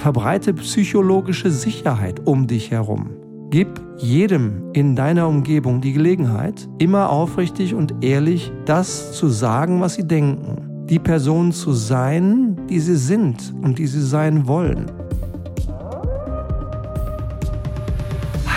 Verbreite 0.00 0.54
psychologische 0.54 1.50
Sicherheit 1.50 2.22
um 2.24 2.46
dich 2.46 2.70
herum. 2.70 3.10
Gib 3.50 3.68
jedem 3.98 4.72
in 4.72 4.96
deiner 4.96 5.28
Umgebung 5.28 5.82
die 5.82 5.92
Gelegenheit, 5.92 6.66
immer 6.78 7.10
aufrichtig 7.10 7.74
und 7.74 8.02
ehrlich 8.02 8.50
das 8.64 9.12
zu 9.12 9.28
sagen, 9.28 9.82
was 9.82 9.96
sie 9.96 10.08
denken. 10.08 10.86
Die 10.86 10.98
Person 10.98 11.52
zu 11.52 11.74
sein, 11.74 12.56
die 12.70 12.80
sie 12.80 12.96
sind 12.96 13.54
und 13.60 13.78
die 13.78 13.86
sie 13.86 14.00
sein 14.00 14.48
wollen. 14.48 14.86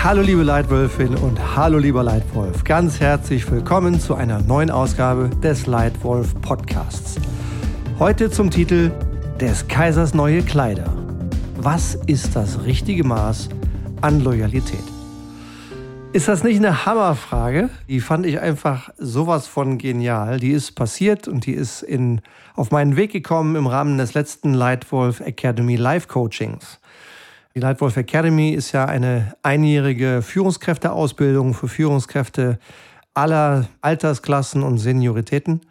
Hallo 0.02 0.22
liebe 0.22 0.44
Leitwölfin 0.44 1.14
und 1.14 1.38
hallo 1.54 1.76
lieber 1.76 2.02
Leitwolf. 2.02 2.64
Ganz 2.64 3.00
herzlich 3.00 3.50
willkommen 3.50 4.00
zu 4.00 4.14
einer 4.14 4.40
neuen 4.40 4.70
Ausgabe 4.70 5.28
des 5.42 5.66
Leitwolf 5.66 6.34
Podcasts. 6.40 7.16
Heute 7.98 8.30
zum 8.30 8.50
Titel 8.50 8.90
Des 9.38 9.68
Kaisers 9.68 10.14
neue 10.14 10.40
Kleider. 10.40 11.03
Was 11.64 11.94
ist 11.94 12.36
das 12.36 12.66
richtige 12.66 13.04
Maß 13.04 13.48
an 14.02 14.20
Loyalität? 14.20 14.84
Ist 16.12 16.28
das 16.28 16.44
nicht 16.44 16.58
eine 16.58 16.84
Hammerfrage? 16.84 17.70
Die 17.88 18.00
fand 18.00 18.26
ich 18.26 18.38
einfach 18.38 18.90
sowas 18.98 19.46
von 19.46 19.78
genial. 19.78 20.38
Die 20.38 20.50
ist 20.50 20.72
passiert 20.72 21.26
und 21.26 21.46
die 21.46 21.54
ist 21.54 21.82
in, 21.82 22.20
auf 22.54 22.70
meinen 22.70 22.96
Weg 22.96 23.12
gekommen 23.12 23.56
im 23.56 23.66
Rahmen 23.66 23.96
des 23.96 24.12
letzten 24.12 24.52
Lightwolf 24.52 25.20
Academy 25.20 25.76
Live 25.76 26.06
Coachings. 26.06 26.80
Die 27.54 27.60
Lightwolf 27.60 27.96
Academy 27.96 28.50
ist 28.50 28.72
ja 28.72 28.84
eine 28.84 29.34
einjährige 29.42 30.20
Führungskräfteausbildung 30.20 31.54
für 31.54 31.68
Führungskräfte 31.68 32.58
aller 33.14 33.68
Altersklassen 33.80 34.62
und 34.62 34.76
Senioritäten. 34.76 35.62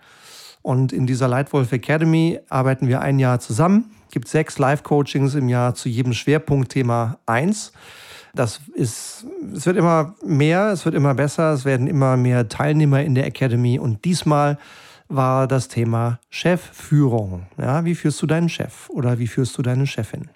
Und 0.63 0.91
in 0.91 1.05
dieser 1.05 1.27
Lightwolf 1.27 1.71
Academy 1.71 2.39
arbeiten 2.49 2.87
wir 2.87 3.01
ein 3.01 3.19
Jahr 3.19 3.39
zusammen. 3.39 3.91
Es 4.13 4.21
gibt 4.21 4.27
sechs 4.27 4.59
Live-Coachings 4.59 5.33
im 5.33 5.49
Jahr 5.49 5.73
zu 5.73 5.89
jedem 5.89 6.13
Schwerpunktthema 6.13 7.17
eins. 7.25 7.73
Das 8.35 8.61
ist, 8.75 9.25
es 9.55 9.65
wird 9.65 9.75
immer 9.75 10.13
mehr, 10.23 10.67
es 10.67 10.85
wird 10.85 10.93
immer 10.93 11.15
besser, 11.15 11.51
es 11.51 11.65
werden 11.65 11.87
immer 11.87 12.15
mehr 12.15 12.47
Teilnehmer 12.47 13.01
in 13.01 13.15
der 13.15 13.25
Academy 13.25 13.79
und 13.79 14.05
diesmal 14.05 14.59
war 15.07 15.47
das 15.47 15.67
Thema 15.67 16.19
Chefführung. 16.29 17.47
Ja, 17.57 17.85
wie 17.85 17.95
führst 17.95 18.21
du 18.21 18.27
deinen 18.27 18.49
Chef 18.49 18.87
oder 18.91 19.17
wie 19.17 19.25
führst 19.25 19.57
du 19.57 19.63
deine 19.63 19.87
Chefin? 19.87 20.29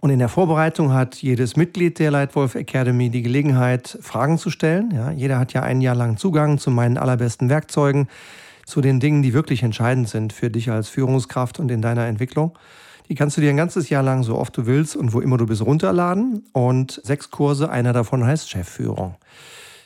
Und 0.00 0.10
in 0.10 0.18
der 0.18 0.28
Vorbereitung 0.28 0.92
hat 0.92 1.14
jedes 1.14 1.56
Mitglied 1.56 1.98
der 2.00 2.10
Leitwolf 2.10 2.54
Academy 2.54 3.08
die 3.08 3.22
Gelegenheit, 3.22 3.96
Fragen 4.02 4.36
zu 4.36 4.50
stellen. 4.50 4.90
Ja, 4.90 5.10
jeder 5.12 5.38
hat 5.38 5.54
ja 5.54 5.62
ein 5.62 5.80
Jahr 5.80 5.94
lang 5.94 6.18
Zugang 6.18 6.58
zu 6.58 6.70
meinen 6.70 6.98
allerbesten 6.98 7.48
Werkzeugen, 7.48 8.06
zu 8.66 8.82
den 8.82 9.00
Dingen, 9.00 9.22
die 9.22 9.32
wirklich 9.32 9.62
entscheidend 9.62 10.10
sind 10.10 10.34
für 10.34 10.50
dich 10.50 10.70
als 10.70 10.90
Führungskraft 10.90 11.58
und 11.58 11.70
in 11.70 11.80
deiner 11.80 12.04
Entwicklung. 12.06 12.54
Die 13.08 13.14
kannst 13.14 13.36
du 13.36 13.40
dir 13.40 13.50
ein 13.50 13.56
ganzes 13.56 13.90
Jahr 13.90 14.02
lang, 14.02 14.22
so 14.22 14.38
oft 14.38 14.56
du 14.56 14.66
willst 14.66 14.96
und 14.96 15.12
wo 15.12 15.20
immer 15.20 15.36
du 15.36 15.46
bist, 15.46 15.62
runterladen. 15.62 16.44
Und 16.52 17.00
sechs 17.04 17.30
Kurse, 17.30 17.68
einer 17.68 17.92
davon 17.92 18.24
heißt 18.24 18.48
Chefführung. 18.48 19.16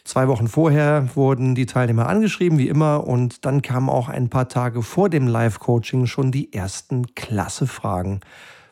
Zwei 0.04 0.28
Wochen 0.28 0.48
vorher 0.48 1.14
wurden 1.16 1.54
die 1.54 1.66
Teilnehmer 1.66 2.08
angeschrieben, 2.08 2.58
wie 2.58 2.68
immer, 2.68 3.06
und 3.06 3.44
dann 3.44 3.60
kamen 3.60 3.90
auch 3.90 4.08
ein 4.08 4.30
paar 4.30 4.48
Tage 4.48 4.82
vor 4.82 5.10
dem 5.10 5.26
Live-Coaching 5.26 6.06
schon 6.06 6.32
die 6.32 6.52
ersten 6.52 7.14
Klasse-Fragen 7.14 8.20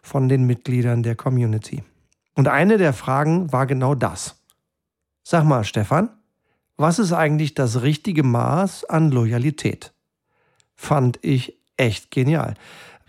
von 0.01 0.29
den 0.29 0.45
Mitgliedern 0.45 1.03
der 1.03 1.17
Community. 1.17 1.83
Und 2.35 2.49
eine 2.49 2.79
der 2.79 2.93
Fragen 2.93 3.53
war 3.53 3.67
genau 3.67 3.95
das. 3.95 4.43
Sag 5.25 5.45
mal, 5.45 5.65
Stefan, 5.65 6.09
was 6.77 6.99
ist 6.99 7.13
eigentlich 7.13 7.55
das 7.55 7.83
richtige 7.83 8.23
Maß 8.23 8.85
an 8.85 9.11
Loyalität? 9.11 9.93
Fand 10.75 11.19
ich 11.23 11.59
echt 11.77 12.11
genial 12.11 12.55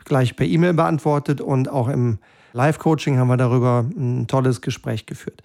gleich 0.08 0.36
per 0.36 0.46
E-Mail 0.46 0.74
beantwortet 0.74 1.42
und 1.42 1.70
auch 1.70 1.88
im 1.88 2.20
Live-Coaching 2.54 3.18
haben 3.18 3.28
wir 3.28 3.38
darüber 3.38 3.86
ein 3.96 4.28
tolles 4.28 4.62
Gespräch 4.62 5.06
geführt. 5.06 5.44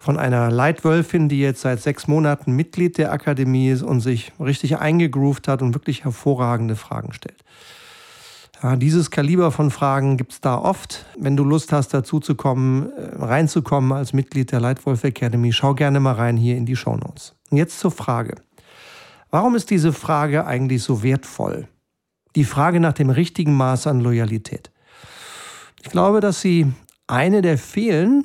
Von 0.00 0.18
einer 0.18 0.50
Leitwölfin, 0.50 1.28
die 1.28 1.40
jetzt 1.40 1.60
seit 1.60 1.80
sechs 1.80 2.06
Monaten 2.06 2.52
Mitglied 2.52 2.98
der 2.98 3.12
Akademie 3.12 3.70
ist 3.70 3.82
und 3.82 4.00
sich 4.00 4.32
richtig 4.40 4.78
eingegroovt 4.78 5.48
hat 5.48 5.62
und 5.62 5.74
wirklich 5.74 6.04
hervorragende 6.04 6.76
Fragen 6.76 7.12
stellt. 7.12 7.42
Ja, 8.62 8.74
dieses 8.74 9.10
Kaliber 9.10 9.52
von 9.52 9.70
Fragen 9.70 10.16
gibt 10.16 10.32
es 10.32 10.40
da 10.40 10.58
oft. 10.58 11.06
Wenn 11.16 11.36
du 11.36 11.44
Lust 11.44 11.72
hast, 11.72 11.94
dazu 11.94 12.18
zu 12.18 12.34
kommen, 12.34 12.90
äh, 12.90 13.24
reinzukommen 13.24 13.92
als 13.92 14.12
Mitglied 14.12 14.50
der 14.50 14.60
Leitwolf 14.60 15.04
Academy, 15.04 15.52
schau 15.52 15.74
gerne 15.74 16.00
mal 16.00 16.14
rein 16.14 16.36
hier 16.36 16.56
in 16.56 16.66
die 16.66 16.76
Show 16.76 16.96
Notes. 16.96 17.34
jetzt 17.50 17.78
zur 17.78 17.92
Frage. 17.92 18.34
Warum 19.30 19.54
ist 19.54 19.70
diese 19.70 19.92
Frage 19.92 20.46
eigentlich 20.46 20.82
so 20.82 21.02
wertvoll? 21.02 21.68
Die 22.36 22.44
Frage 22.44 22.80
nach 22.80 22.92
dem 22.92 23.10
richtigen 23.10 23.54
Maß 23.54 23.86
an 23.86 24.00
Loyalität. 24.00 24.70
Ich 25.82 25.90
glaube, 25.90 26.20
dass 26.20 26.40
sie 26.40 26.72
eine 27.06 27.42
der 27.42 27.58
vielen 27.58 28.24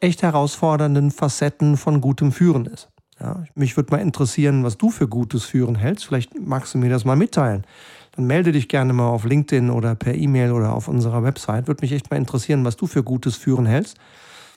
echt 0.00 0.22
herausfordernden 0.22 1.10
Facetten 1.10 1.76
von 1.76 2.00
gutem 2.00 2.32
Führen 2.32 2.66
ist. 2.66 2.88
Ja, 3.20 3.44
mich 3.54 3.76
würde 3.76 3.90
mal 3.90 4.00
interessieren, 4.00 4.62
was 4.62 4.78
du 4.78 4.90
für 4.90 5.08
gutes 5.08 5.44
Führen 5.44 5.74
hältst. 5.74 6.06
Vielleicht 6.06 6.38
magst 6.38 6.74
du 6.74 6.78
mir 6.78 6.90
das 6.90 7.04
mal 7.04 7.16
mitteilen. 7.16 7.64
Dann 8.12 8.26
melde 8.26 8.52
dich 8.52 8.68
gerne 8.68 8.92
mal 8.92 9.08
auf 9.08 9.24
LinkedIn 9.24 9.70
oder 9.70 9.94
per 9.96 10.14
E-Mail 10.14 10.52
oder 10.52 10.72
auf 10.72 10.86
unserer 10.86 11.24
Website. 11.24 11.66
Würde 11.66 11.82
mich 11.82 11.92
echt 11.92 12.10
mal 12.10 12.16
interessieren, 12.16 12.64
was 12.64 12.76
du 12.76 12.86
für 12.86 13.02
gutes 13.02 13.36
Führen 13.36 13.66
hältst. 13.66 13.96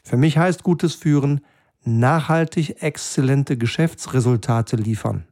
Für 0.03 0.17
mich 0.17 0.37
heißt 0.37 0.63
gutes 0.63 0.93
Führen 0.93 1.41
nachhaltig 1.83 2.81
exzellente 2.83 3.57
Geschäftsresultate 3.57 4.75
liefern 4.75 5.25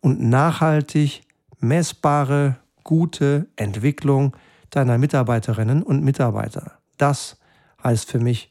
und 0.00 0.20
nachhaltig 0.20 1.22
messbare 1.60 2.56
gute 2.84 3.48
Entwicklung 3.56 4.36
deiner 4.70 4.98
Mitarbeiterinnen 4.98 5.82
und 5.82 6.04
Mitarbeiter. 6.04 6.78
Das 6.98 7.38
heißt 7.82 8.10
für 8.10 8.20
mich 8.20 8.50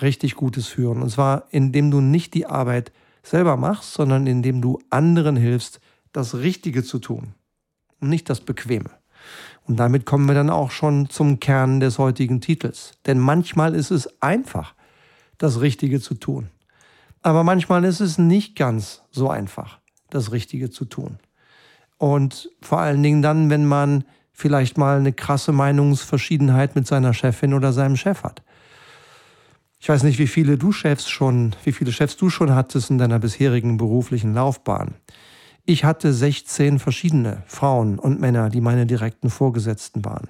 richtig 0.00 0.34
gutes 0.34 0.68
Führen. 0.68 1.02
Und 1.02 1.10
zwar, 1.10 1.44
indem 1.50 1.90
du 1.90 2.00
nicht 2.00 2.34
die 2.34 2.46
Arbeit 2.46 2.92
selber 3.22 3.56
machst, 3.56 3.92
sondern 3.92 4.26
indem 4.26 4.62
du 4.62 4.78
anderen 4.90 5.36
hilfst, 5.36 5.80
das 6.12 6.36
Richtige 6.36 6.82
zu 6.82 6.98
tun 6.98 7.34
und 8.00 8.08
nicht 8.08 8.30
das 8.30 8.40
Bequeme. 8.40 8.90
Und 9.66 9.76
damit 9.76 10.06
kommen 10.06 10.26
wir 10.26 10.34
dann 10.34 10.50
auch 10.50 10.70
schon 10.70 11.10
zum 11.10 11.38
Kern 11.38 11.80
des 11.80 11.98
heutigen 11.98 12.40
Titels. 12.40 12.92
Denn 13.06 13.18
manchmal 13.18 13.74
ist 13.74 13.90
es 13.90 14.20
einfach, 14.22 14.74
das 15.38 15.60
Richtige 15.60 16.00
zu 16.00 16.14
tun. 16.14 16.48
Aber 17.22 17.44
manchmal 17.44 17.84
ist 17.84 18.00
es 18.00 18.18
nicht 18.18 18.56
ganz 18.56 19.02
so 19.10 19.30
einfach, 19.30 19.78
das 20.08 20.32
Richtige 20.32 20.70
zu 20.70 20.86
tun. 20.86 21.18
Und 22.00 22.48
vor 22.62 22.80
allen 22.80 23.02
Dingen 23.02 23.20
dann, 23.20 23.50
wenn 23.50 23.66
man 23.66 24.04
vielleicht 24.32 24.78
mal 24.78 24.98
eine 24.98 25.12
krasse 25.12 25.52
Meinungsverschiedenheit 25.52 26.74
mit 26.74 26.86
seiner 26.86 27.12
Chefin 27.12 27.52
oder 27.52 27.74
seinem 27.74 27.96
Chef 27.96 28.22
hat. 28.22 28.42
Ich 29.78 29.90
weiß 29.90 30.02
nicht, 30.04 30.18
wie 30.18 30.26
viele 30.26 30.56
du 30.56 30.72
Chefs 30.72 31.10
schon, 31.10 31.54
wie 31.62 31.72
viele 31.72 31.92
Chefs 31.92 32.16
du 32.16 32.30
schon 32.30 32.54
hattest 32.54 32.88
in 32.88 32.96
deiner 32.96 33.18
bisherigen 33.18 33.76
beruflichen 33.76 34.32
Laufbahn. 34.32 34.94
Ich 35.66 35.84
hatte 35.84 36.14
16 36.14 36.78
verschiedene 36.78 37.42
Frauen 37.46 37.98
und 37.98 38.18
Männer, 38.18 38.48
die 38.48 38.62
meine 38.62 38.86
direkten 38.86 39.28
Vorgesetzten 39.28 40.02
waren. 40.02 40.28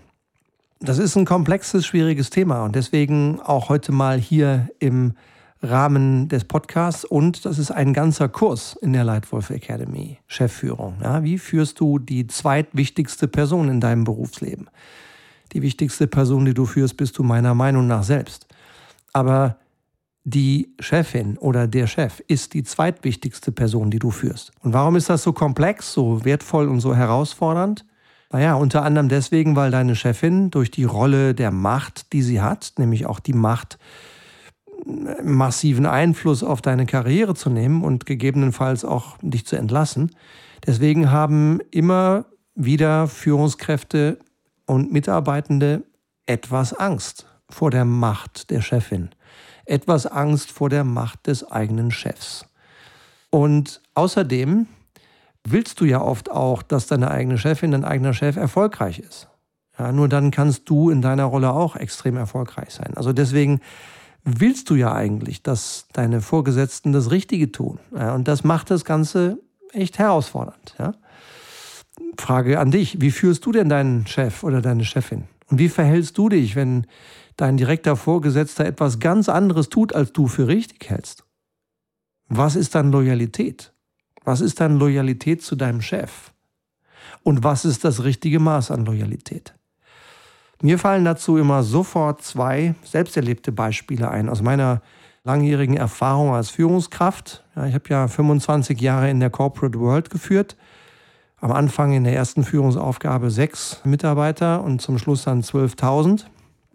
Das 0.81 0.99
ist 0.99 1.15
ein 1.15 1.25
komplexes, 1.25 1.87
schwieriges 1.87 2.31
Thema 2.31 2.65
und 2.65 2.75
deswegen 2.75 3.39
auch 3.41 3.69
heute 3.69 3.93
mal 3.93 4.19
hier 4.19 4.71
im 4.81 5.15
Rahmen 5.63 6.29
des 6.29 6.45
Podcasts 6.45 7.05
und 7.05 7.45
das 7.45 7.59
ist 7.59 7.71
ein 7.71 7.93
ganzer 7.93 8.29
Kurs 8.29 8.77
in 8.81 8.95
der 8.95 9.05
Leitwolf 9.05 9.51
Academy, 9.51 10.19
Chefführung. 10.27 10.97
Ja, 11.03 11.23
wie 11.23 11.39
führst 11.39 11.81
du 11.81 11.99
die 11.99 12.27
zweitwichtigste 12.27 13.29
Person 13.29 13.69
in 13.69 13.81
deinem 13.81 14.05
Berufsleben? 14.05 14.71
Die 15.53 15.61
wichtigste 15.61 16.07
Person, 16.07 16.47
die 16.47 16.55
du 16.55 16.65
führst, 16.65 16.97
bist 16.97 17.19
du 17.19 17.23
meiner 17.23 17.55
Meinung 17.55 17.87
nach 17.87 18.05
selbst. 18.05 18.47
Aber 19.13 19.57
die 20.25 20.75
Chefin 20.79 21.37
oder 21.37 21.67
der 21.67 21.87
Chef 21.87 22.21
ist 22.27 22.55
die 22.55 22.63
zweitwichtigste 22.63 23.53
Person, 23.53 23.91
die 23.91 23.99
du 23.99 24.11
führst. 24.11 24.53
Und 24.63 24.73
warum 24.73 24.97
ist 24.97 25.11
das 25.11 25.23
so 25.23 25.33
komplex, 25.33 25.93
so 25.93 26.25
wertvoll 26.25 26.69
und 26.69 26.81
so 26.81 26.95
herausfordernd? 26.95 27.85
Naja, 28.33 28.55
unter 28.55 28.83
anderem 28.85 29.09
deswegen, 29.09 29.57
weil 29.57 29.73
deine 29.73 29.97
Chefin 29.97 30.51
durch 30.51 30.71
die 30.71 30.85
Rolle 30.85 31.35
der 31.35 31.51
Macht, 31.51 32.13
die 32.13 32.23
sie 32.23 32.41
hat, 32.41 32.75
nämlich 32.79 33.07
auch 33.07 33.19
die 33.19 33.33
Macht, 33.33 33.79
massiven 35.23 35.87
Einfluss 35.87 36.43
auf 36.43 36.63
deine 36.63 36.87
Karriere 36.87 37.35
zu 37.35 37.51
nehmen 37.51 37.83
und 37.83 38.07
gegebenenfalls 38.07 38.85
auch 38.85 39.17
dich 39.23 39.47
zu 39.47 39.57
entlassen. 39.57 40.11
Deswegen 40.67 41.11
haben 41.11 41.61
immer 41.71 42.27
wieder 42.55 43.09
Führungskräfte 43.09 44.19
und 44.67 44.93
Mitarbeitende 44.93 45.83
etwas 46.27 46.73
Angst 46.73 47.27
vor 47.49 47.71
der 47.71 47.85
Macht 47.85 48.51
der 48.51 48.61
Chefin, 48.61 49.11
etwas 49.65 50.07
Angst 50.07 50.51
vor 50.53 50.69
der 50.69 50.85
Macht 50.85 51.27
des 51.27 51.51
eigenen 51.51 51.91
Chefs. 51.91 52.45
Und 53.31 53.81
außerdem 53.95 54.67
willst 55.45 55.81
du 55.81 55.85
ja 55.85 56.01
oft 56.01 56.31
auch, 56.31 56.63
dass 56.63 56.87
deine 56.87 57.11
eigene 57.11 57.39
Chefin, 57.39 57.71
dein 57.71 57.85
eigener 57.85 58.13
Chef 58.13 58.37
erfolgreich 58.37 58.99
ist. 58.99 59.29
Ja, 59.79 59.93
nur 59.93 60.09
dann 60.09 60.31
kannst 60.31 60.69
du 60.69 60.91
in 60.91 61.01
deiner 61.01 61.25
Rolle 61.25 61.53
auch 61.53 61.75
extrem 61.77 62.17
erfolgreich 62.17 62.71
sein. 62.71 62.93
Also 62.97 63.13
deswegen 63.13 63.61
willst 64.25 64.71
du 64.71 64.75
ja 64.75 64.93
eigentlich, 64.93 65.43
dass 65.43 65.87
deine 65.93 66.21
Vorgesetzten 66.21 66.93
das 66.93 67.11
Richtige 67.11 67.53
tun. 67.53 67.79
Und 67.91 68.29
das 68.29 68.45
macht 68.45 68.71
das 68.71 68.85
Ganze 68.85 69.39
echt 69.73 69.99
herausfordernd. 69.99 70.77
Frage 72.19 72.59
an 72.59 72.71
dich, 72.71 73.01
wie 73.01 73.11
führst 73.11 73.45
du 73.47 73.53
denn 73.53 73.69
deinen 73.69 74.07
Chef 74.07 74.43
oder 74.43 74.61
deine 74.61 74.85
Chefin? 74.85 75.25
Und 75.49 75.59
wie 75.59 75.69
verhältst 75.69 76.17
du 76.19 76.29
dich, 76.29 76.55
wenn 76.55 76.87
dein 77.37 77.57
direkter 77.57 77.97
Vorgesetzter 77.97 78.65
etwas 78.65 79.01
ganz 79.01 79.29
anderes 79.29 79.69
tut, 79.69 79.95
als 79.95 80.13
du 80.13 80.27
für 80.27 80.47
richtig 80.47 80.89
hältst? 80.89 81.25
Was 82.29 82.57
ist 82.57 82.75
dann 82.75 82.93
Loyalität? 82.93 83.73
Was 84.25 84.41
ist 84.41 84.61
dann 84.61 84.79
Loyalität 84.79 85.43
zu 85.43 85.57
deinem 85.57 85.81
Chef? 85.81 86.33
Und 87.23 87.43
was 87.43 87.65
ist 87.65 87.85
das 87.85 88.05
richtige 88.05 88.39
Maß 88.39 88.71
an 88.71 88.85
Loyalität? 88.85 89.55
Mir 90.63 90.79
fallen 90.79 91.07
dazu 91.07 91.39
immer 91.39 91.63
sofort 91.63 92.23
zwei 92.23 92.75
selbsterlebte 92.85 93.51
Beispiele 93.51 94.11
ein 94.11 94.29
aus 94.29 94.43
meiner 94.43 94.83
langjährigen 95.25 95.77
Erfahrung 95.77 96.35
als 96.35 96.51
Führungskraft. 96.51 97.45
Ja, 97.57 97.67
ich 97.67 97.75
habe 97.75 97.85
ja 97.89 98.09
25 98.09 98.79
Jahre 98.79 99.09
in 99.09 99.21
der 99.21 99.31
Corporate 99.31 99.79
World 99.79 100.11
geführt. 100.11 100.57
Am 101.41 101.53
Anfang 101.53 101.93
in 101.93 102.05
der 102.05 102.15
ersten 102.15 102.45
Führungsaufgabe 102.45 103.31
sechs 103.31 103.81
Mitarbeiter 103.85 104.63
und 104.63 104.83
zum 104.83 104.99
Schluss 104.99 105.25
dann 105.25 105.43
12.000. 105.43 106.25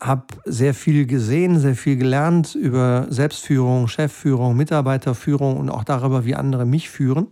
Habe 0.01 0.25
sehr 0.45 0.73
viel 0.73 1.05
gesehen, 1.05 1.59
sehr 1.59 1.75
viel 1.75 1.97
gelernt 1.97 2.55
über 2.55 3.05
Selbstführung, 3.09 3.87
Chefführung, 3.87 4.57
Mitarbeiterführung 4.57 5.57
und 5.57 5.69
auch 5.69 5.83
darüber, 5.83 6.25
wie 6.25 6.33
andere 6.33 6.65
mich 6.65 6.89
führen. 6.89 7.27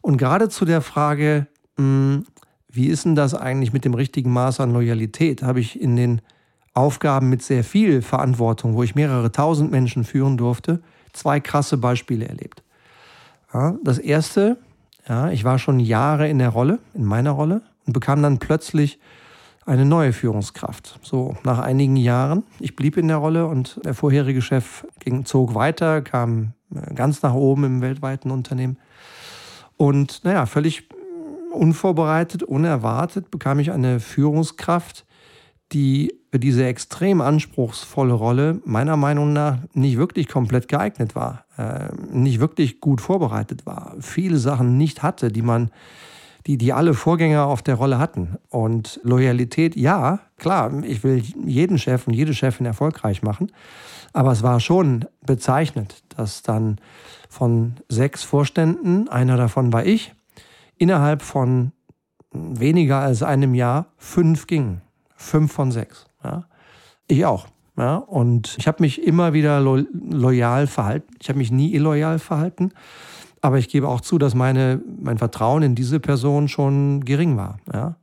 Und 0.00 0.16
gerade 0.16 0.48
zu 0.48 0.64
der 0.64 0.80
Frage, 0.80 1.46
hm, 1.76 2.24
wie 2.78 2.86
ist 2.86 3.04
denn 3.04 3.16
das 3.16 3.34
eigentlich 3.34 3.72
mit 3.72 3.84
dem 3.84 3.94
richtigen 3.94 4.32
Maß 4.32 4.60
an 4.60 4.72
Loyalität, 4.72 5.42
habe 5.42 5.58
ich 5.58 5.80
in 5.80 5.96
den 5.96 6.20
Aufgaben 6.74 7.28
mit 7.28 7.42
sehr 7.42 7.64
viel 7.64 8.02
Verantwortung, 8.02 8.74
wo 8.74 8.84
ich 8.84 8.94
mehrere 8.94 9.32
tausend 9.32 9.72
Menschen 9.72 10.04
führen 10.04 10.36
durfte, 10.36 10.80
zwei 11.12 11.40
krasse 11.40 11.76
Beispiele 11.76 12.28
erlebt. 12.28 12.62
Ja, 13.52 13.74
das 13.82 13.98
erste, 13.98 14.58
ja, 15.08 15.28
ich 15.30 15.42
war 15.42 15.58
schon 15.58 15.80
Jahre 15.80 16.28
in 16.28 16.38
der 16.38 16.50
Rolle, 16.50 16.78
in 16.94 17.04
meiner 17.04 17.32
Rolle, 17.32 17.62
und 17.84 17.94
bekam 17.94 18.22
dann 18.22 18.38
plötzlich 18.38 19.00
eine 19.66 19.84
neue 19.84 20.12
Führungskraft. 20.12 21.00
So 21.02 21.36
nach 21.42 21.58
einigen 21.58 21.96
Jahren. 21.96 22.44
Ich 22.60 22.76
blieb 22.76 22.96
in 22.96 23.08
der 23.08 23.16
Rolle 23.16 23.46
und 23.46 23.80
der 23.84 23.94
vorherige 23.94 24.40
Chef 24.40 24.86
ging, 25.00 25.24
zog 25.24 25.56
weiter, 25.56 26.00
kam 26.00 26.52
äh, 26.72 26.94
ganz 26.94 27.22
nach 27.22 27.34
oben 27.34 27.64
im 27.64 27.80
weltweiten 27.80 28.30
Unternehmen. 28.30 28.76
Und 29.76 30.22
naja, 30.22 30.46
völlig 30.46 30.88
unvorbereitet, 31.58 32.42
unerwartet 32.42 33.30
bekam 33.30 33.58
ich 33.58 33.72
eine 33.72 34.00
Führungskraft, 34.00 35.04
die 35.72 36.14
für 36.30 36.38
diese 36.38 36.64
extrem 36.66 37.20
anspruchsvolle 37.20 38.12
Rolle 38.12 38.60
meiner 38.64 38.96
Meinung 38.96 39.32
nach 39.32 39.58
nicht 39.74 39.98
wirklich 39.98 40.28
komplett 40.28 40.68
geeignet 40.68 41.14
war, 41.14 41.44
äh, 41.56 41.88
nicht 42.10 42.40
wirklich 42.40 42.80
gut 42.80 43.00
vorbereitet 43.00 43.66
war, 43.66 43.94
viele 44.00 44.38
Sachen 44.38 44.76
nicht 44.76 45.02
hatte, 45.02 45.30
die 45.30 45.42
man, 45.42 45.70
die, 46.46 46.56
die 46.56 46.72
alle 46.72 46.94
Vorgänger 46.94 47.46
auf 47.46 47.62
der 47.62 47.74
Rolle 47.74 47.98
hatten. 47.98 48.36
Und 48.48 49.00
Loyalität, 49.02 49.76
ja, 49.76 50.20
klar, 50.36 50.82
ich 50.84 51.04
will 51.04 51.22
jeden 51.44 51.78
Chef 51.78 52.06
und 52.06 52.14
jede 52.14 52.34
Chefin 52.34 52.66
erfolgreich 52.66 53.22
machen, 53.22 53.52
aber 54.12 54.32
es 54.32 54.42
war 54.42 54.60
schon 54.60 55.04
bezeichnend, 55.26 56.02
dass 56.16 56.42
dann 56.42 56.76
von 57.28 57.74
sechs 57.88 58.22
Vorständen, 58.22 59.08
einer 59.08 59.36
davon 59.36 59.72
war 59.72 59.84
ich, 59.84 60.14
innerhalb 60.78 61.22
von 61.22 61.72
weniger 62.32 63.00
als 63.00 63.22
einem 63.22 63.54
Jahr 63.54 63.86
fünf 63.96 64.46
gingen 64.46 64.82
fünf 65.18 65.52
von 65.52 65.70
sechs. 65.70 66.06
Ja. 66.24 66.44
Ich 67.08 67.26
auch. 67.26 67.48
Ja. 67.76 67.96
Und 67.96 68.56
ich 68.58 68.66
habe 68.66 68.82
mich 68.82 69.02
immer 69.04 69.32
wieder 69.32 69.60
lo 69.60 69.82
loyal 69.92 70.66
verhalten. 70.66 71.12
Ich 71.20 71.28
habe 71.28 71.38
mich 71.38 71.50
nie 71.50 71.74
illoyal 71.74 72.18
verhalten. 72.18 72.70
Aber 73.40 73.58
ich 73.58 73.68
gebe 73.68 73.86
auch 73.86 74.00
zu, 74.00 74.18
dass 74.18 74.34
meine, 74.34 74.80
mein 75.00 75.18
Vertrauen 75.18 75.62
in 75.62 75.74
diese 75.74 76.00
Person 76.00 76.48
schon 76.48 77.04
gering 77.04 77.36
war. 77.36 77.58
Ja. 77.72 77.96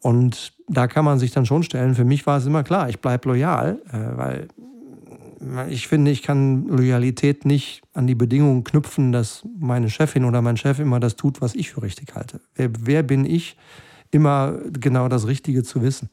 Und 0.00 0.52
da 0.68 0.86
kann 0.86 1.04
man 1.04 1.18
sich 1.18 1.32
dann 1.32 1.46
schon 1.46 1.62
stellen, 1.62 1.94
für 1.94 2.04
mich 2.04 2.26
war 2.26 2.38
es 2.38 2.46
immer 2.46 2.62
klar, 2.62 2.88
ich 2.88 3.00
bleibe 3.00 3.28
loyal, 3.28 3.80
äh, 3.90 4.16
weil 4.16 4.48
ich 5.68 5.88
finde, 5.88 6.10
ich 6.10 6.22
kann 6.22 6.66
Loyalität 6.66 7.44
nicht 7.44 7.82
an 7.92 8.06
die 8.06 8.14
Bedingungen 8.14 8.64
knüpfen, 8.64 9.12
dass 9.12 9.46
meine 9.58 9.90
Chefin 9.90 10.24
oder 10.24 10.42
mein 10.42 10.56
Chef 10.56 10.78
immer 10.78 11.00
das 11.00 11.16
tut, 11.16 11.40
was 11.40 11.54
ich 11.54 11.70
für 11.70 11.82
richtig 11.82 12.14
halte. 12.14 12.40
Wer, 12.54 12.70
wer 12.80 13.02
bin 13.02 13.24
ich, 13.24 13.56
immer 14.10 14.58
genau 14.72 15.08
das 15.08 15.26
Richtige 15.26 15.62
zu 15.62 15.82
wissen? 15.82 16.08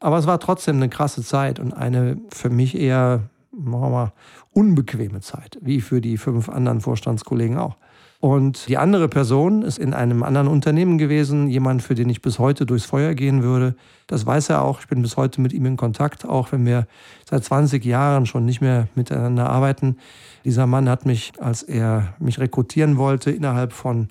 Aber 0.00 0.18
es 0.18 0.26
war 0.26 0.40
trotzdem 0.40 0.76
eine 0.76 0.88
krasse 0.88 1.22
Zeit 1.22 1.58
und 1.58 1.72
eine 1.72 2.18
für 2.30 2.50
mich 2.50 2.76
eher, 2.76 3.28
machen 3.52 3.80
wir 3.80 3.90
mal, 3.90 4.12
unbequeme 4.52 5.20
Zeit, 5.20 5.58
wie 5.60 5.80
für 5.80 6.00
die 6.00 6.16
fünf 6.16 6.48
anderen 6.48 6.80
Vorstandskollegen 6.80 7.58
auch. 7.58 7.76
Und 8.24 8.68
die 8.68 8.78
andere 8.78 9.08
Person 9.08 9.60
ist 9.60 9.78
in 9.78 9.92
einem 9.92 10.22
anderen 10.22 10.48
Unternehmen 10.48 10.96
gewesen, 10.96 11.46
jemand, 11.46 11.82
für 11.82 11.94
den 11.94 12.08
ich 12.08 12.22
bis 12.22 12.38
heute 12.38 12.64
durchs 12.64 12.86
Feuer 12.86 13.12
gehen 13.12 13.42
würde. 13.42 13.74
Das 14.06 14.24
weiß 14.24 14.48
er 14.48 14.62
auch. 14.62 14.80
Ich 14.80 14.88
bin 14.88 15.02
bis 15.02 15.18
heute 15.18 15.42
mit 15.42 15.52
ihm 15.52 15.66
in 15.66 15.76
Kontakt, 15.76 16.26
auch 16.26 16.50
wenn 16.50 16.64
wir 16.64 16.86
seit 17.28 17.44
20 17.44 17.84
Jahren 17.84 18.24
schon 18.24 18.46
nicht 18.46 18.62
mehr 18.62 18.88
miteinander 18.94 19.50
arbeiten. 19.50 19.98
Dieser 20.42 20.66
Mann 20.66 20.88
hat 20.88 21.04
mich, 21.04 21.34
als 21.38 21.62
er 21.62 22.14
mich 22.18 22.40
rekrutieren 22.40 22.96
wollte, 22.96 23.30
innerhalb 23.30 23.74
von 23.74 24.08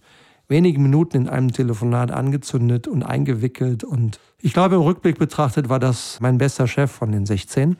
wenigen 0.47 0.83
Minuten 0.83 1.17
in 1.17 1.27
einem 1.27 1.51
Telefonat 1.51 2.11
angezündet 2.11 2.87
und 2.87 3.01
eingewickelt. 3.01 3.83
Und 3.83 4.19
ich 4.37 4.53
glaube, 4.53 4.75
im 4.75 4.81
Rückblick 4.81 5.17
betrachtet 5.17 5.69
war 5.69 5.79
das 5.79 6.19
mein 6.21 6.37
bester 6.37 6.67
Chef 6.67 6.91
von 6.91 7.11
den 7.11 7.25
16. 7.25 7.77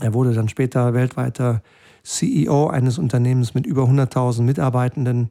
Er 0.00 0.14
wurde 0.14 0.32
dann 0.32 0.48
später 0.48 0.94
weltweiter 0.94 1.60
CEO 2.16 2.68
eines 2.68 2.98
Unternehmens 2.98 3.54
mit 3.54 3.66
über 3.66 3.84
100.000 3.84 4.42
Mitarbeitenden 4.42 5.30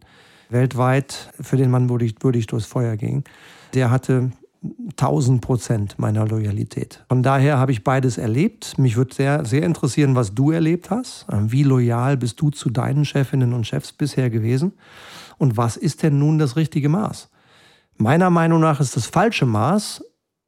weltweit, 0.50 1.32
für 1.40 1.58
den 1.58 1.70
Mann 1.70 1.90
würde 1.90 2.06
ich, 2.06 2.16
würde 2.22 2.40
ich 2.40 2.48
durchs 2.48 2.66
Feuer 2.66 2.96
gehen. 2.96 3.24
Der 3.74 3.92
hatte 3.92 4.32
1000 4.92 5.42
Prozent 5.42 6.00
meiner 6.00 6.26
Loyalität. 6.26 7.04
Von 7.08 7.24
daher 7.24 7.58
habe 7.58 7.72
ich 7.72 7.84
beides 7.84 8.18
erlebt. 8.18 8.78
Mich 8.78 8.98
würde 8.98 9.14
sehr, 9.14 9.46
sehr 9.46 9.64
interessieren, 9.64 10.16
was 10.16 10.34
du 10.34 10.52
erlebt 10.52 10.90
hast. 10.90 11.26
Wie 11.30 11.64
loyal 11.64 12.18
bist 12.18 12.42
du 12.42 12.50
zu 12.50 12.70
deinen 12.70 13.06
Chefinnen 13.06 13.54
und 13.54 13.68
Chefs 13.68 13.94
bisher 13.94 14.30
gewesen? 14.30 14.74
Und 15.38 15.56
was 15.56 15.78
ist 15.78 16.04
denn 16.04 16.20
nun 16.20 16.40
das 16.40 16.56
richtige 16.56 16.90
Maß? 16.90 17.30
Meiner 17.98 18.30
Meinung 18.30 18.60
nach 18.60 18.80
ist 18.80 18.96
das 18.96 19.06
falsche 19.06 19.46
Maß 19.46 20.04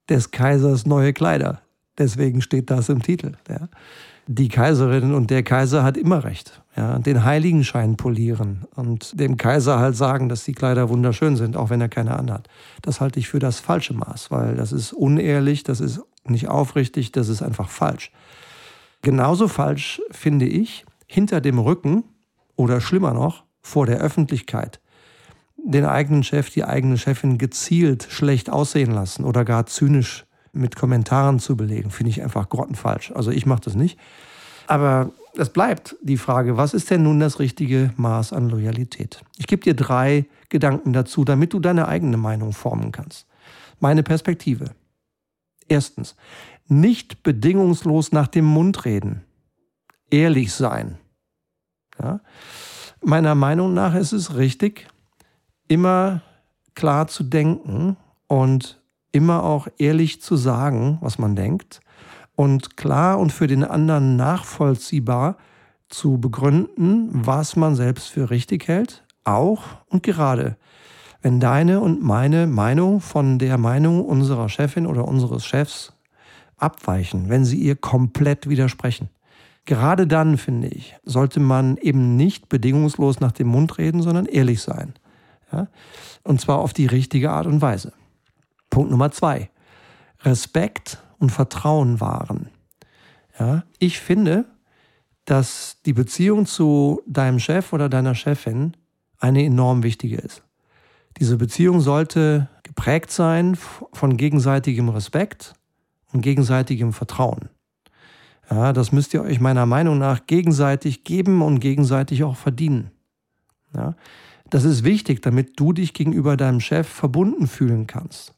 des 0.09 0.31
Kaisers 0.31 0.85
neue 0.85 1.13
Kleider. 1.13 1.61
Deswegen 1.97 2.41
steht 2.41 2.69
das 2.69 2.89
im 2.89 3.01
Titel. 3.01 3.33
Ja. 3.47 3.69
Die 4.33 4.47
Kaiserin 4.47 5.13
und 5.13 5.29
der 5.29 5.43
Kaiser 5.43 5.83
hat 5.83 5.97
immer 5.97 6.23
recht. 6.23 6.61
Ja. 6.77 6.97
Den 6.99 7.25
Heiligenschein 7.25 7.97
polieren 7.97 8.65
und 8.75 9.19
dem 9.19 9.35
Kaiser 9.35 9.77
halt 9.77 9.97
sagen, 9.97 10.29
dass 10.29 10.45
die 10.45 10.53
Kleider 10.53 10.87
wunderschön 10.87 11.35
sind, 11.35 11.57
auch 11.57 11.69
wenn 11.69 11.81
er 11.81 11.89
keine 11.89 12.17
anhat. 12.17 12.47
Das 12.81 13.01
halte 13.01 13.19
ich 13.19 13.27
für 13.27 13.39
das 13.39 13.59
falsche 13.59 13.93
Maß, 13.93 14.31
weil 14.31 14.55
das 14.55 14.71
ist 14.71 14.93
unehrlich, 14.93 15.63
das 15.63 15.81
ist 15.81 16.01
nicht 16.23 16.47
aufrichtig, 16.47 17.11
das 17.11 17.27
ist 17.27 17.41
einfach 17.41 17.67
falsch. 17.67 18.13
Genauso 19.01 19.49
falsch 19.49 20.01
finde 20.11 20.45
ich, 20.45 20.85
hinter 21.07 21.41
dem 21.41 21.59
Rücken 21.59 22.05
oder 22.55 22.79
schlimmer 22.79 23.13
noch, 23.13 23.43
vor 23.61 23.85
der 23.85 23.99
Öffentlichkeit 23.99 24.79
den 25.63 25.85
eigenen 25.85 26.23
Chef, 26.23 26.49
die 26.49 26.63
eigene 26.63 26.97
Chefin 26.97 27.37
gezielt 27.37 28.07
schlecht 28.09 28.49
aussehen 28.49 28.91
lassen 28.91 29.25
oder 29.25 29.45
gar 29.45 29.65
zynisch 29.65 30.25
mit 30.53 30.75
Kommentaren 30.75 31.39
zu 31.39 31.55
belegen, 31.55 31.91
finde 31.91 32.09
ich 32.09 32.21
einfach 32.21 32.49
grottenfalsch. 32.49 33.11
Also 33.11 33.31
ich 33.31 33.45
mache 33.45 33.61
das 33.61 33.75
nicht. 33.75 33.99
Aber 34.67 35.11
es 35.37 35.49
bleibt 35.49 35.95
die 36.01 36.17
Frage, 36.17 36.57
was 36.57 36.73
ist 36.73 36.89
denn 36.89 37.03
nun 37.03 37.19
das 37.19 37.39
richtige 37.39 37.93
Maß 37.97 38.33
an 38.33 38.49
Loyalität? 38.49 39.21
Ich 39.37 39.47
gebe 39.47 39.63
dir 39.63 39.73
drei 39.73 40.25
Gedanken 40.49 40.93
dazu, 40.93 41.23
damit 41.23 41.53
du 41.53 41.59
deine 41.59 41.87
eigene 41.87 42.17
Meinung 42.17 42.53
formen 42.53 42.91
kannst. 42.91 43.27
Meine 43.79 44.03
Perspektive. 44.03 44.71
Erstens, 45.67 46.15
nicht 46.67 47.23
bedingungslos 47.23 48.11
nach 48.11 48.27
dem 48.27 48.45
Mund 48.45 48.85
reden. 48.85 49.23
Ehrlich 50.09 50.53
sein. 50.53 50.97
Ja? 51.99 52.19
Meiner 53.01 53.35
Meinung 53.35 53.73
nach 53.73 53.95
ist 53.95 54.11
es 54.11 54.35
richtig, 54.35 54.87
immer 55.67 56.21
klar 56.75 57.07
zu 57.07 57.23
denken 57.23 57.97
und 58.27 58.80
immer 59.11 59.43
auch 59.43 59.67
ehrlich 59.77 60.21
zu 60.21 60.35
sagen, 60.35 60.97
was 61.01 61.19
man 61.19 61.35
denkt 61.35 61.81
und 62.35 62.77
klar 62.77 63.19
und 63.19 63.31
für 63.31 63.47
den 63.47 63.63
anderen 63.63 64.15
nachvollziehbar 64.15 65.37
zu 65.89 66.17
begründen, 66.17 67.09
was 67.11 67.55
man 67.55 67.75
selbst 67.75 68.09
für 68.09 68.29
richtig 68.29 68.67
hält, 68.67 69.03
auch 69.23 69.63
und 69.87 70.03
gerade 70.03 70.57
wenn 71.21 71.39
deine 71.39 71.81
und 71.81 72.01
meine 72.01 72.47
Meinung 72.47 72.99
von 72.99 73.37
der 73.37 73.57
Meinung 73.57 74.03
unserer 74.03 74.49
Chefin 74.49 74.87
oder 74.87 75.07
unseres 75.07 75.45
Chefs 75.45 75.93
abweichen, 76.57 77.29
wenn 77.29 77.45
sie 77.45 77.57
ihr 77.57 77.75
komplett 77.75 78.49
widersprechen. 78.49 79.09
Gerade 79.65 80.07
dann, 80.07 80.37
finde 80.37 80.69
ich, 80.69 80.95
sollte 81.03 81.39
man 81.39 81.77
eben 81.77 82.15
nicht 82.15 82.49
bedingungslos 82.49 83.19
nach 83.19 83.31
dem 83.31 83.47
Mund 83.47 83.77
reden, 83.77 84.01
sondern 84.01 84.25
ehrlich 84.25 84.61
sein. 84.61 84.95
Ja? 85.51 85.67
Und 86.23 86.41
zwar 86.41 86.57
auf 86.57 86.73
die 86.73 86.87
richtige 86.87 87.31
Art 87.31 87.45
und 87.45 87.61
Weise. 87.61 87.93
Punkt 88.71 88.89
Nummer 88.89 89.11
zwei. 89.11 89.51
Respekt 90.21 90.97
und 91.19 91.31
Vertrauen 91.31 92.01
wahren. 92.01 92.49
Ja? 93.39 93.63
Ich 93.77 93.99
finde, 93.99 94.45
dass 95.25 95.77
die 95.85 95.93
Beziehung 95.93 96.47
zu 96.47 97.03
deinem 97.05 97.37
Chef 97.37 97.73
oder 97.73 97.87
deiner 97.87 98.15
Chefin 98.15 98.75
eine 99.19 99.45
enorm 99.45 99.83
wichtige 99.83 100.17
ist. 100.17 100.43
Diese 101.17 101.37
Beziehung 101.37 101.81
sollte 101.81 102.49
geprägt 102.63 103.11
sein 103.11 103.55
von 103.55 104.17
gegenseitigem 104.17 104.89
Respekt 104.89 105.53
und 106.11 106.21
gegenseitigem 106.21 106.93
Vertrauen. 106.93 107.49
Ja, 108.49 108.73
das 108.73 108.91
müsst 108.91 109.13
ihr 109.13 109.21
euch 109.21 109.39
meiner 109.39 109.65
Meinung 109.65 109.97
nach 109.97 110.25
gegenseitig 110.25 111.03
geben 111.03 111.41
und 111.41 111.59
gegenseitig 111.59 112.23
auch 112.23 112.35
verdienen. 112.35 112.91
Ja, 113.75 113.95
das 114.49 114.65
ist 114.65 114.83
wichtig, 114.83 115.21
damit 115.21 115.59
du 115.59 115.71
dich 115.71 115.93
gegenüber 115.93 116.35
deinem 116.35 116.59
Chef 116.59 116.87
verbunden 116.87 117.47
fühlen 117.47 117.87
kannst, 117.87 118.33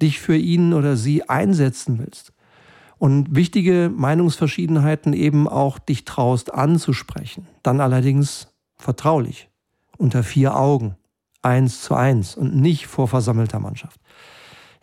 dich 0.00 0.20
für 0.20 0.36
ihn 0.36 0.72
oder 0.72 0.96
sie 0.96 1.28
einsetzen 1.28 1.98
willst 1.98 2.32
und 2.98 3.34
wichtige 3.34 3.90
Meinungsverschiedenheiten 3.94 5.12
eben 5.12 5.48
auch 5.48 5.78
dich 5.78 6.04
traust 6.04 6.52
anzusprechen. 6.52 7.46
Dann 7.62 7.80
allerdings 7.80 8.48
vertraulich, 8.76 9.48
unter 9.96 10.22
vier 10.22 10.56
Augen, 10.56 10.96
eins 11.42 11.82
zu 11.82 11.94
eins 11.94 12.36
und 12.36 12.56
nicht 12.56 12.86
vor 12.86 13.08
versammelter 13.08 13.60
Mannschaft. 13.60 14.00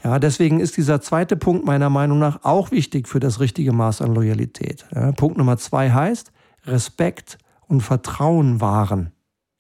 Ja, 0.04 0.20
deswegen 0.20 0.60
ist 0.60 0.78
dieser 0.78 1.02
zweite 1.02 1.36
Punkt 1.36 1.66
meiner 1.66 1.90
Meinung 1.90 2.20
nach 2.20 2.44
auch 2.44 2.72
wichtig 2.72 3.08
für 3.08 3.20
das 3.20 3.40
richtige 3.40 3.74
Maß 3.74 4.02
an 4.02 4.14
Loyalität. 4.14 4.86
Ja, 4.94 5.12
Punkt 5.12 5.38
Nummer 5.38 5.58
zwei 5.58 5.92
heißt 5.92 6.32
Respekt 6.66 7.38
und 7.68 7.82
Vertrauen 7.82 8.62
wahren. 8.62 9.12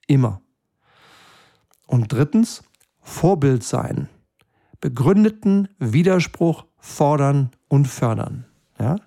Immer. 0.07 0.41
Und 1.87 2.11
drittens, 2.11 2.63
Vorbild 3.01 3.63
sein. 3.63 4.07
Begründeten 4.85 5.67
Widerspruch 5.79 6.65
fordern 6.77 7.49
und 7.69 7.87
fördern. 7.87 8.45
Ja? 8.79 8.97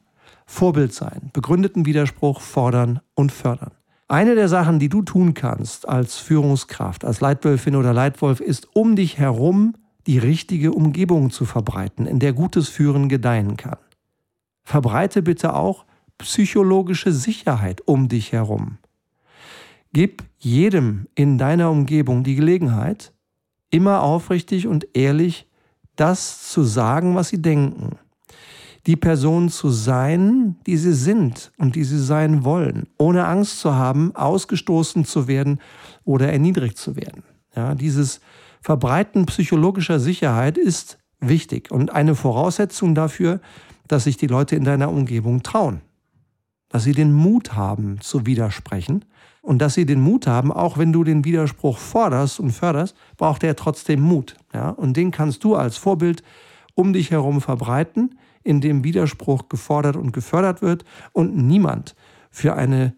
Vorbild 0.45 0.93
sein. 0.93 1.31
Begründeten 1.33 1.87
Widerspruch 1.87 2.41
fordern 2.41 2.99
und 3.15 3.31
fördern. 3.31 3.71
Eine 4.09 4.35
der 4.35 4.49
Sachen, 4.49 4.81
die 4.81 4.89
du 4.89 5.03
tun 5.03 5.35
kannst 5.35 5.89
als 5.89 6.17
Führungskraft, 6.17 7.05
als 7.05 7.21
Leitwölfin 7.21 7.77
oder 7.77 7.93
Leitwolf, 7.93 8.41
ist 8.41 8.75
um 8.75 8.97
dich 8.97 9.19
herum 9.19 9.77
die 10.09 10.19
richtige 10.19 10.73
Umgebung 10.73 11.31
zu 11.31 11.45
verbreiten, 11.45 12.07
in 12.07 12.19
der 12.19 12.33
gutes 12.33 12.69
Führen 12.69 13.09
gedeihen 13.09 13.57
kann. 13.57 13.79
Verbreite 14.65 15.23
bitte 15.23 15.55
auch 15.55 15.85
psychologische 16.19 17.13
Sicherheit 17.13 17.83
um 17.87 18.09
dich 18.09 18.33
herum. 18.33 18.79
Gib 19.93 20.25
jedem 20.39 21.07
in 21.15 21.39
deiner 21.39 21.71
Umgebung 21.71 22.25
die 22.25 22.35
Gelegenheit, 22.35 23.13
immer 23.71 24.03
aufrichtig 24.03 24.67
und 24.67 24.89
ehrlich 24.95 25.48
das 25.99 26.51
zu 26.51 26.63
sagen, 26.63 27.15
was 27.15 27.29
sie 27.29 27.43
denken. 27.43 27.99
Die 28.87 28.97
Person 28.97 29.51
zu 29.51 29.69
sein, 29.71 30.57
die 30.67 30.77
sie 30.77 30.95
sind 30.95 31.53
und 31.59 31.75
die 31.75 31.85
sie 31.85 32.03
sein 32.03 32.45
wollen, 32.45 32.87
ohne 32.97 33.27
Angst 33.27 33.61
zu 33.61 33.75
haben, 33.75 34.15
ausgestoßen 34.15 35.05
zu 35.05 35.29
werden 35.29 35.61
oder 36.05 36.33
erniedrigt 36.33 36.79
zu 36.79 36.97
werden. 36.97 37.23
Ja, 37.55 37.75
dieses 37.75 38.21
Verbreiten 38.63 39.27
psychologischer 39.27 40.01
Sicherheit 40.01 40.57
ist 40.57 40.99
wichtig 41.21 41.71
und 41.71 41.93
eine 41.93 42.15
Voraussetzung 42.15 42.95
dafür, 42.95 43.41
dass 43.89 44.05
sich 44.05 44.17
die 44.17 44.27
Leute 44.27 44.57
in 44.57 44.65
deiner 44.65 44.91
Umgebung 44.91 45.43
trauen. 45.43 45.81
Dass 46.69 46.85
sie 46.85 46.93
den 46.93 47.13
Mut 47.13 47.55
haben 47.55 48.01
zu 48.01 48.27
widersprechen 48.27 49.05
und 49.43 49.59
dass 49.59 49.75
sie 49.75 49.87
den 49.87 50.01
Mut 50.01 50.27
haben, 50.27 50.53
auch 50.53 50.77
wenn 50.77 50.93
du 50.93 51.05
den 51.05 51.25
Widerspruch 51.25 51.79
forderst 51.79 52.41
und 52.41 52.51
förderst, 52.51 52.95
braucht 53.17 53.43
er 53.43 53.57
trotzdem 53.57 54.01
Mut. 54.01 54.37
Ja? 54.53 54.71
Und 54.71 54.97
den 54.97 55.11
kannst 55.11 55.45
du 55.45 55.55
als 55.55 55.77
Vorbild 55.77 56.23
um 56.75 56.93
dich 56.93 57.11
herum 57.11 57.41
verbreiten, 57.41 58.19
indem 58.43 58.85
Widerspruch 58.85 59.49
gefordert 59.49 59.97
und 59.97 60.13
gefördert 60.13 60.63
wird 60.63 60.85
und 61.13 61.37
niemand 61.37 61.95
für 62.31 62.55
eine 62.55 62.95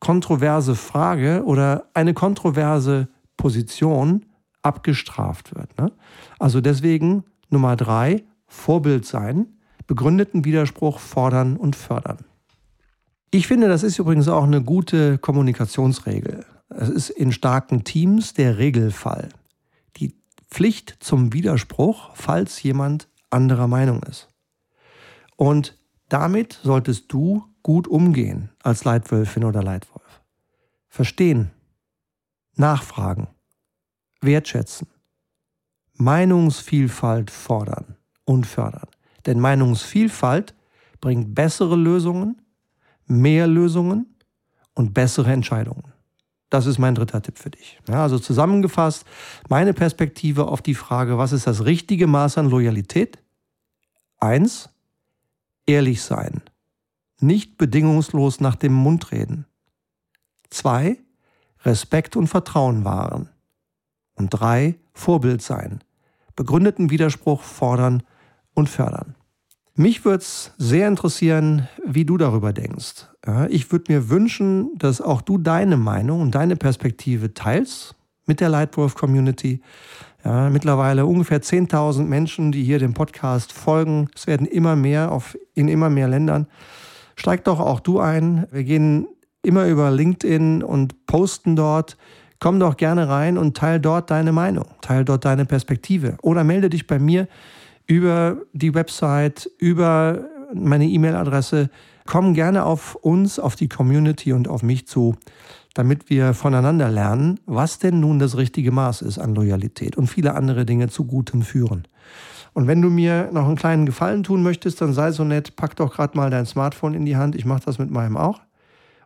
kontroverse 0.00 0.74
Frage 0.74 1.42
oder 1.44 1.88
eine 1.94 2.14
kontroverse 2.14 3.08
Position 3.36 4.24
abgestraft 4.62 5.54
wird. 5.54 5.76
Ne? 5.78 5.92
Also 6.38 6.60
deswegen 6.60 7.24
Nummer 7.50 7.76
drei, 7.76 8.24
Vorbild 8.46 9.04
sein, 9.04 9.46
begründeten 9.86 10.44
Widerspruch 10.44 10.98
fordern 10.98 11.56
und 11.56 11.76
fördern. 11.76 12.18
Ich 13.36 13.48
finde, 13.48 13.68
das 13.68 13.82
ist 13.82 13.98
übrigens 13.98 14.28
auch 14.28 14.44
eine 14.44 14.62
gute 14.62 15.18
Kommunikationsregel. 15.18 16.46
Es 16.70 16.88
ist 16.88 17.10
in 17.10 17.32
starken 17.32 17.84
Teams 17.84 18.32
der 18.32 18.56
Regelfall. 18.56 19.28
Die 19.98 20.14
Pflicht 20.50 20.96
zum 21.00 21.34
Widerspruch, 21.34 22.12
falls 22.14 22.62
jemand 22.62 23.08
anderer 23.28 23.66
Meinung 23.66 24.02
ist. 24.04 24.30
Und 25.36 25.78
damit 26.08 26.58
solltest 26.62 27.12
du 27.12 27.44
gut 27.62 27.86
umgehen 27.86 28.48
als 28.62 28.84
Leitwölfin 28.84 29.44
oder 29.44 29.62
Leitwolf. 29.62 30.22
Verstehen, 30.88 31.50
nachfragen, 32.54 33.28
wertschätzen, 34.22 34.88
Meinungsvielfalt 35.92 37.30
fordern 37.30 37.96
und 38.24 38.46
fördern. 38.46 38.88
Denn 39.26 39.40
Meinungsvielfalt 39.40 40.54
bringt 41.02 41.34
bessere 41.34 41.76
Lösungen, 41.76 42.40
mehr 43.06 43.46
Lösungen 43.46 44.16
und 44.74 44.94
bessere 44.94 45.32
Entscheidungen. 45.32 45.92
Das 46.50 46.66
ist 46.66 46.78
mein 46.78 46.94
dritter 46.94 47.22
Tipp 47.22 47.38
für 47.38 47.50
dich. 47.50 47.80
Ja, 47.88 48.02
also 48.02 48.18
zusammengefasst, 48.18 49.04
meine 49.48 49.74
Perspektive 49.74 50.46
auf 50.46 50.62
die 50.62 50.74
Frage, 50.74 51.18
was 51.18 51.32
ist 51.32 51.46
das 51.46 51.64
richtige 51.64 52.06
Maß 52.06 52.38
an 52.38 52.48
Loyalität? 52.48 53.18
Eins, 54.18 54.70
ehrlich 55.66 56.02
sein. 56.02 56.42
Nicht 57.18 57.58
bedingungslos 57.58 58.40
nach 58.40 58.54
dem 58.54 58.74
Mund 58.74 59.10
reden. 59.10 59.46
Zwei, 60.50 60.98
Respekt 61.64 62.14
und 62.14 62.28
Vertrauen 62.28 62.84
wahren. 62.84 63.28
Und 64.14 64.30
drei, 64.30 64.76
Vorbild 64.94 65.42
sein. 65.42 65.82
Begründeten 66.36 66.90
Widerspruch 66.90 67.42
fordern 67.42 68.02
und 68.54 68.68
fördern. 68.68 69.15
Mich 69.78 70.06
würde 70.06 70.18
es 70.18 70.52
sehr 70.56 70.88
interessieren, 70.88 71.68
wie 71.84 72.06
du 72.06 72.16
darüber 72.16 72.54
denkst. 72.54 73.08
ich 73.50 73.70
würde 73.70 73.92
mir 73.92 74.08
wünschen, 74.08 74.70
dass 74.78 75.02
auch 75.02 75.20
du 75.20 75.36
deine 75.36 75.76
Meinung 75.76 76.22
und 76.22 76.34
deine 76.34 76.56
Perspektive 76.56 77.34
teilst 77.34 77.94
mit 78.24 78.40
der 78.40 78.48
Lightwolf-Community. 78.48 79.60
Ja, 80.24 80.48
mittlerweile 80.48 81.04
ungefähr 81.04 81.42
10.000 81.42 82.04
Menschen, 82.04 82.52
die 82.52 82.64
hier 82.64 82.78
dem 82.78 82.94
Podcast 82.94 83.52
folgen. 83.52 84.08
Es 84.14 84.26
werden 84.26 84.46
immer 84.46 84.76
mehr 84.76 85.12
auf, 85.12 85.36
in 85.54 85.68
immer 85.68 85.90
mehr 85.90 86.08
Ländern. 86.08 86.46
Steig 87.14 87.44
doch 87.44 87.60
auch 87.60 87.80
du 87.80 88.00
ein. 88.00 88.46
Wir 88.50 88.64
gehen 88.64 89.06
immer 89.42 89.66
über 89.66 89.90
LinkedIn 89.90 90.62
und 90.62 91.06
posten 91.06 91.54
dort 91.54 91.98
komm 92.38 92.60
doch 92.60 92.76
gerne 92.76 93.08
rein 93.08 93.38
und 93.38 93.56
teil 93.56 93.80
dort 93.80 94.10
deine 94.10 94.32
Meinung, 94.32 94.66
teil 94.80 95.04
dort 95.04 95.24
deine 95.24 95.44
Perspektive 95.46 96.16
oder 96.22 96.44
melde 96.44 96.70
dich 96.70 96.86
bei 96.86 96.98
mir 96.98 97.28
über 97.86 98.38
die 98.52 98.74
Website, 98.74 99.50
über 99.58 100.26
meine 100.54 100.86
E-Mail-Adresse. 100.86 101.70
Komm 102.06 102.34
gerne 102.34 102.64
auf 102.64 102.94
uns, 102.94 103.38
auf 103.38 103.56
die 103.56 103.68
Community 103.68 104.32
und 104.32 104.48
auf 104.48 104.62
mich 104.62 104.86
zu, 104.86 105.16
damit 105.74 106.08
wir 106.08 106.34
voneinander 106.34 106.88
lernen, 106.88 107.40
was 107.46 107.78
denn 107.78 108.00
nun 108.00 108.18
das 108.18 108.36
richtige 108.36 108.72
Maß 108.72 109.02
ist 109.02 109.18
an 109.18 109.34
Loyalität 109.34 109.96
und 109.96 110.06
viele 110.06 110.34
andere 110.34 110.64
Dinge 110.64 110.88
zu 110.88 111.04
Gutem 111.04 111.42
führen. 111.42 111.86
Und 112.54 112.66
wenn 112.66 112.80
du 112.80 112.88
mir 112.88 113.28
noch 113.32 113.46
einen 113.46 113.56
kleinen 113.56 113.84
Gefallen 113.84 114.22
tun 114.22 114.42
möchtest, 114.42 114.80
dann 114.80 114.94
sei 114.94 115.10
so 115.10 115.24
nett, 115.24 115.56
pack 115.56 115.76
doch 115.76 115.92
gerade 115.92 116.16
mal 116.16 116.30
dein 116.30 116.46
Smartphone 116.46 116.94
in 116.94 117.04
die 117.04 117.16
Hand. 117.16 117.34
Ich 117.34 117.44
mache 117.44 117.62
das 117.66 117.78
mit 117.78 117.90
meinem 117.90 118.16
auch. 118.16 118.40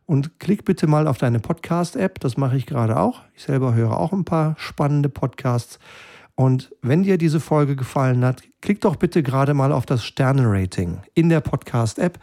Und 0.07 0.39
klick 0.39 0.65
bitte 0.65 0.87
mal 0.87 1.09
auf 1.09 1.19
deine 1.19 1.41
Podcast-App. 1.41 2.21
Das 2.21 2.37
mache 2.37 2.57
ich 2.57 2.67
gerade 2.67 2.99
auch. 2.99 3.23
Ich 3.35 3.43
selber 3.43 3.75
höre 3.75 3.99
auch 3.99 4.13
ein 4.13 4.25
paar 4.25 4.55
spannende 4.57 5.09
Podcasts. 5.09 5.81
Und 6.41 6.75
wenn 6.81 7.03
dir 7.03 7.19
diese 7.19 7.39
Folge 7.39 7.77
gefallen 7.77 8.25
hat, 8.25 8.43
klick 8.63 8.81
doch 8.81 8.97
bitte 8.97 9.23
gerade 9.23 9.53
mal 9.53 9.73
auf 9.73 9.85
das 9.85 10.03
Sterne-Rating 10.07 11.03
in 11.13 11.29
der 11.29 11.43
Podcast-App. 11.43 12.19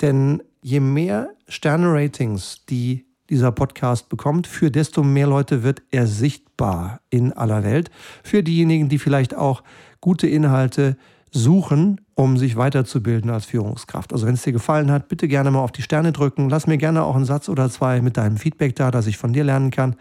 Denn 0.00 0.44
je 0.62 0.78
mehr 0.78 1.30
Sterne-Ratings 1.48 2.66
die 2.66 3.06
dieser 3.28 3.50
Podcast 3.50 4.10
bekommt, 4.10 4.46
für 4.46 4.70
desto 4.70 5.02
mehr 5.02 5.26
Leute 5.26 5.64
wird 5.64 5.82
er 5.90 6.06
sichtbar 6.06 7.00
in 7.10 7.32
aller 7.32 7.64
Welt. 7.64 7.90
Für 8.22 8.44
diejenigen, 8.44 8.88
die 8.88 9.00
vielleicht 9.00 9.34
auch 9.34 9.64
gute 10.00 10.28
Inhalte 10.28 10.96
suchen, 11.32 12.00
um 12.18 12.36
sich 12.36 12.56
weiterzubilden 12.56 13.30
als 13.30 13.44
Führungskraft. 13.44 14.12
Also 14.12 14.26
wenn 14.26 14.34
es 14.34 14.42
dir 14.42 14.52
gefallen 14.52 14.90
hat, 14.90 15.06
bitte 15.06 15.28
gerne 15.28 15.52
mal 15.52 15.60
auf 15.60 15.70
die 15.70 15.82
Sterne 15.82 16.10
drücken. 16.10 16.50
Lass 16.50 16.66
mir 16.66 16.76
gerne 16.76 17.04
auch 17.04 17.14
einen 17.14 17.24
Satz 17.24 17.48
oder 17.48 17.70
zwei 17.70 18.00
mit 18.00 18.16
deinem 18.16 18.38
Feedback 18.38 18.74
da, 18.74 18.90
dass 18.90 19.06
ich 19.06 19.16
von 19.16 19.32
dir 19.32 19.44
lernen 19.44 19.70
kann. 19.70 19.94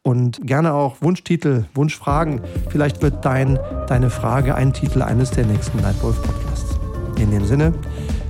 Und 0.00 0.40
gerne 0.46 0.72
auch 0.72 1.02
Wunschtitel, 1.02 1.66
Wunschfragen. 1.74 2.40
Vielleicht 2.70 3.02
wird 3.02 3.26
dein, 3.26 3.58
deine 3.88 4.08
Frage 4.08 4.54
ein 4.54 4.72
Titel 4.72 5.02
eines 5.02 5.32
der 5.32 5.44
nächsten 5.44 5.82
Nightwolf 5.82 6.22
Podcasts. 6.22 6.80
In 7.18 7.30
dem 7.30 7.44
Sinne, 7.44 7.74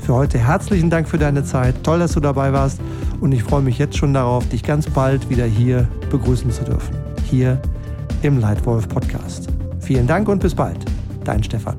für 0.01 0.15
heute 0.15 0.37
herzlichen 0.39 0.91
Dank 0.91 1.09
für 1.09 1.19
deine 1.19 1.45
Zeit. 1.45 1.85
Toll, 1.85 2.01
dass 2.01 2.15
du 2.15 2.21
dabei 2.21 2.53
warst. 2.53 2.81
Und 3.21 3.31
ich 3.31 3.45
freue 3.45 3.63
mich 3.63 3.79
jetzt 3.79 3.97
schon 3.97 4.13
darauf, 4.13 4.49
dich 4.49 4.65
ganz 4.65 4.91
bald 4.91 5.31
wieder 5.31 5.45
hier 5.45 5.87
begrüßen 6.11 6.51
zu 6.51 6.65
dürfen. 6.65 6.97
Hier 7.27 7.63
im 8.23 8.41
Lightwolf 8.41 8.89
Podcast. 8.89 9.47
Vielen 9.79 10.09
Dank 10.09 10.29
und 10.29 10.41
bis 10.41 10.57
bald. 10.57 10.85
Dein 11.23 11.45
Stefan. 11.45 11.77